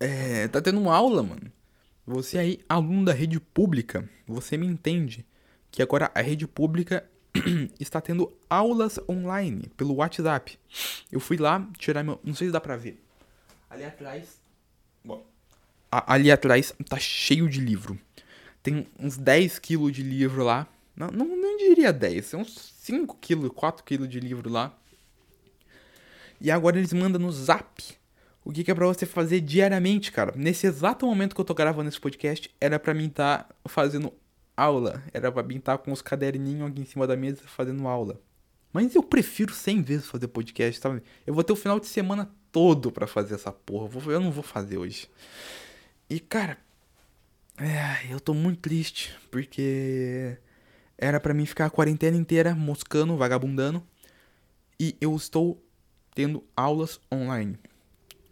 [0.00, 0.48] É.
[0.48, 1.52] Tá tendo uma aula, mano.
[2.04, 5.24] Você aí, aluno da rede pública, você me entende
[5.76, 7.04] que agora a rede pública
[7.78, 10.58] está tendo aulas online pelo WhatsApp.
[11.12, 12.18] Eu fui lá tirar meu.
[12.24, 12.98] Não sei se dá pra ver.
[13.68, 14.40] Ali atrás.
[15.04, 15.22] Bom.
[15.90, 17.98] Ali atrás tá cheio de livro.
[18.62, 20.66] Tem uns 10 quilos de livro lá.
[20.96, 24.74] Não, não, diria 10, são uns 5 quilos, 4 quilos de livro lá.
[26.40, 27.98] E agora eles mandam no zap
[28.42, 30.32] o que, que é pra você fazer diariamente, cara.
[30.34, 34.10] Nesse exato momento que eu tô gravando esse podcast, era pra mim estar tá fazendo
[34.56, 35.02] aula.
[35.12, 38.20] Era pra mim estar com os caderninhos aqui em cima da mesa fazendo aula.
[38.72, 41.02] Mas eu prefiro 100 vezes fazer podcast, sabe?
[41.26, 43.88] Eu vou ter o final de semana todo para fazer essa porra.
[44.10, 45.08] Eu não vou fazer hoje.
[46.08, 46.58] E, cara,
[47.58, 50.36] é, eu tô muito triste, porque
[50.98, 53.82] era para mim ficar a quarentena inteira moscando, vagabundando.
[54.78, 55.62] E eu estou
[56.14, 57.58] tendo aulas online.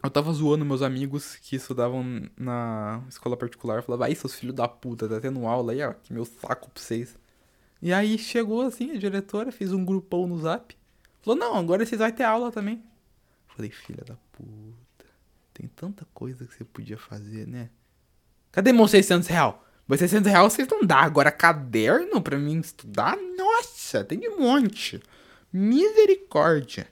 [0.05, 3.81] Eu tava zoando meus amigos que estudavam na escola particular.
[3.81, 6.81] Falava, aí seus filhos da puta, tá tendo aula aí, ó, que meu saco pra
[6.81, 7.17] vocês.
[7.81, 10.77] E aí chegou assim, a diretora fez um grupão no zap.
[11.21, 12.83] Falou, não, agora vocês vão ter aula também.
[13.47, 15.05] Falei, filha da puta,
[15.53, 17.69] tem tanta coisa que você podia fazer, né?
[18.51, 19.65] Cadê meus 600 real?
[19.87, 20.99] Meus 600 real vocês não dá.
[20.99, 23.17] Agora caderno pra mim estudar?
[23.37, 25.01] Nossa, tem de monte.
[25.51, 26.87] Misericórdia.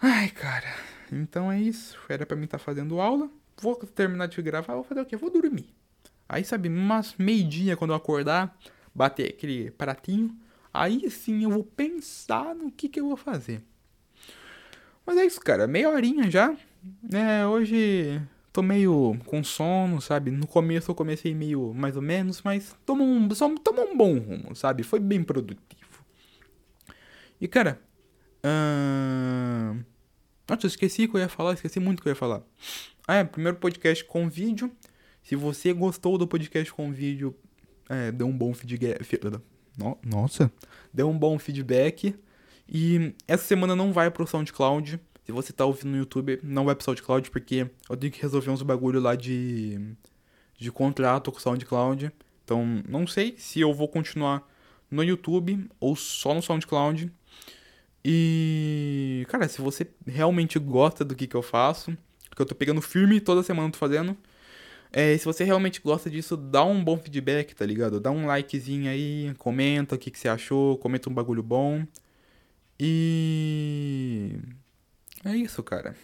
[0.00, 0.93] Ai, cara.
[1.12, 1.98] Então é isso.
[2.08, 3.30] Era para mim estar tá fazendo aula.
[3.60, 5.16] Vou terminar de gravar, vou fazer o quê?
[5.16, 5.66] Vou dormir.
[6.28, 8.56] Aí, sabe, umas meio-dia quando eu acordar,
[8.94, 10.36] bater aquele pratinho.
[10.72, 13.62] Aí sim eu vou pensar no que, que eu vou fazer.
[15.06, 15.66] Mas é isso, cara.
[15.66, 16.56] Meia horinha já.
[17.12, 18.20] É, hoje
[18.52, 20.30] tô meio com sono, sabe?
[20.30, 24.18] No começo eu comecei meio mais ou menos, mas tomou um, só, tomou um bom
[24.18, 24.82] rumo, sabe?
[24.82, 26.04] Foi bem produtivo.
[27.40, 27.80] E, cara.
[28.44, 29.82] Hum...
[30.48, 32.42] Nossa, eu esqueci que eu ia falar, esqueci muito que eu ia falar.
[33.06, 34.70] Ah, é, primeiro podcast com vídeo.
[35.22, 37.34] Se você gostou do podcast com vídeo,
[37.88, 39.00] é, dê um bom feedback.
[40.04, 40.52] Nossa!
[40.92, 42.14] Dê um bom feedback.
[42.68, 45.00] E essa semana não vai pro SoundCloud.
[45.24, 48.50] Se você tá ouvindo no YouTube, não vai pro SoundCloud, porque eu tenho que resolver
[48.50, 49.96] uns bagulho lá de,
[50.58, 52.12] de contrato com o SoundCloud.
[52.44, 54.46] Então, não sei se eu vou continuar
[54.90, 57.10] no YouTube ou só no SoundCloud.
[58.04, 61.96] E, cara, se você realmente gosta do que, que eu faço,
[62.34, 64.16] que eu tô pegando firme toda semana tô fazendo,
[64.92, 67.98] é, se você realmente gosta disso, dá um bom feedback, tá ligado?
[68.00, 71.86] Dá um likezinho aí, comenta o que, que você achou, comenta um bagulho bom.
[72.78, 74.38] E.
[75.24, 75.96] É isso, cara.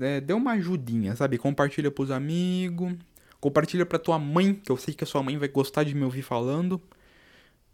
[0.00, 1.38] É, dê uma ajudinha, sabe?
[1.38, 2.94] Compartilha pros amigos.
[3.40, 6.04] Compartilha pra tua mãe, que eu sei que a sua mãe vai gostar de me
[6.04, 6.80] ouvir falando.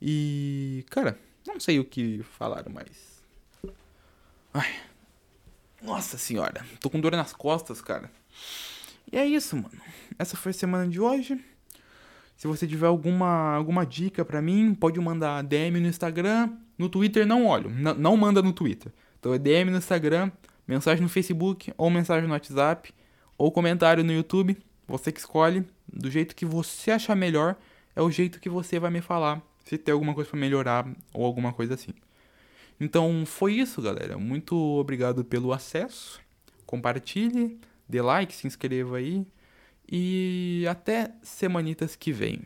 [0.00, 0.85] E.
[0.90, 1.18] Cara.
[1.52, 3.22] Não sei o que falaram, mas.
[4.52, 4.70] Ai.
[5.82, 6.64] Nossa senhora.
[6.80, 8.10] Tô com dor nas costas, cara.
[9.10, 9.80] E é isso, mano.
[10.18, 11.42] Essa foi a semana de hoje.
[12.36, 16.50] Se você tiver alguma, alguma dica para mim, pode mandar DM no Instagram.
[16.78, 17.70] No Twitter não olho.
[17.70, 18.92] N não manda no Twitter.
[19.18, 20.30] Então é DM no Instagram,
[20.66, 22.94] mensagem no Facebook, ou mensagem no WhatsApp,
[23.36, 24.56] ou comentário no YouTube.
[24.86, 25.66] Você que escolhe.
[25.92, 27.56] Do jeito que você achar melhor,
[27.94, 31.24] é o jeito que você vai me falar se tem alguma coisa para melhorar ou
[31.24, 31.92] alguma coisa assim.
[32.80, 34.18] Então foi isso, galera.
[34.18, 36.20] Muito obrigado pelo acesso.
[36.66, 37.56] Compartilhe,
[37.88, 39.24] dê like, se inscreva aí.
[39.88, 42.42] E até semanitas que vem.